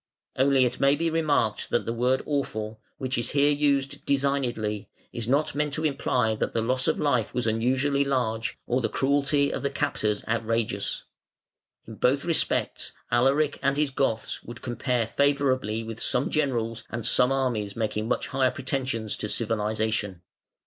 [0.35, 5.27] Only it may be remarked that the word awful, which is here used designedly, is
[5.27, 9.53] not meant to imply that the loss of life was unusually large or the cruelty
[9.53, 11.03] of the captors outrageous;
[11.85, 17.31] in both respects Alaric and his Goths would compare favourably with some generals and some
[17.31, 20.23] armies making much higher pretensions to civilisation.